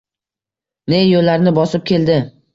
[0.93, 2.19] Ne yoʼllarni bosib keldi